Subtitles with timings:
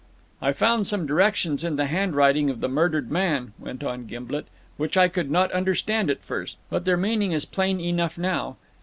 [0.41, 4.97] "I found some directions in the handwriting of the murdered man," went on Gimblet, "which
[4.97, 6.57] I could not understand at first.
[6.71, 8.57] But their meaning is plain enough now.